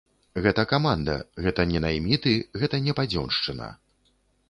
Гэта 0.45 0.63
каманда, 0.71 1.17
гэта 1.47 1.67
не 1.73 1.83
найміты, 1.85 2.35
гэта 2.63 2.83
не 2.89 2.99
падзёншчына. 3.01 3.73